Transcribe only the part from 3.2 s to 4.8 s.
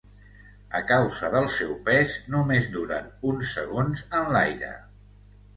uns segons en l’aire.